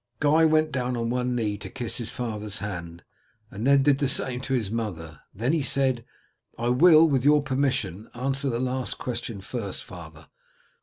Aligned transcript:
Guy 0.19 0.45
went 0.45 0.71
down 0.71 0.97
on 0.97 1.11
one 1.11 1.35
knee 1.35 1.59
to 1.59 1.69
kiss 1.69 1.97
his 1.97 2.09
father's 2.09 2.57
hand, 2.57 3.03
and 3.51 3.67
then 3.67 3.83
did 3.83 3.99
the 3.99 4.07
same 4.07 4.41
to 4.41 4.55
his 4.55 4.71
mother, 4.71 5.21
then 5.31 5.53
he 5.53 5.61
said, 5.61 6.05
"I 6.57 6.69
will 6.69 7.07
with 7.07 7.23
your 7.23 7.43
permission 7.43 8.09
answer 8.15 8.49
the 8.49 8.57
last 8.59 8.97
question 8.97 9.41
first, 9.41 9.83
father. 9.83 10.25